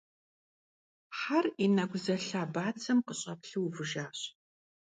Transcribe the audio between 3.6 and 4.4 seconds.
увыжащ.